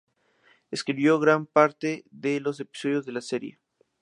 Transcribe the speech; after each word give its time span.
Escribió 0.71 1.19
gran 1.19 1.45
parte 1.45 2.05
de 2.09 2.39
los 2.39 2.59
episodios 2.59 3.05
de 3.05 3.11
la 3.11 3.21
serie. 3.21 3.59